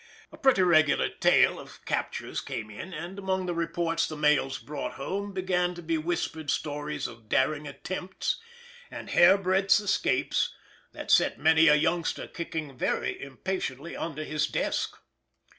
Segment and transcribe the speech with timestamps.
[0.31, 4.93] A pretty regular tale of captures came in, and among the reports the mails brought
[4.93, 8.41] home began to be whispered stories of daring attempts,
[8.89, 10.55] and hair breadth escapes,
[10.91, 14.97] that set many a youngster kicking very impatiently under his desk.